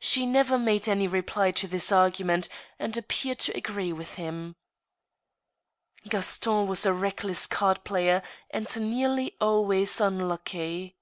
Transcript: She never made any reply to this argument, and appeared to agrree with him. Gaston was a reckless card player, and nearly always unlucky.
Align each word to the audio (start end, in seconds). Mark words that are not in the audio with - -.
She 0.00 0.26
never 0.26 0.58
made 0.58 0.86
any 0.86 1.08
reply 1.08 1.50
to 1.52 1.66
this 1.66 1.90
argument, 1.90 2.50
and 2.78 2.94
appeared 2.94 3.38
to 3.38 3.56
agrree 3.56 3.90
with 3.90 4.16
him. 4.16 4.54
Gaston 6.10 6.66
was 6.66 6.84
a 6.84 6.92
reckless 6.92 7.46
card 7.46 7.82
player, 7.82 8.22
and 8.50 8.68
nearly 8.78 9.34
always 9.40 9.98
unlucky. 9.98 10.98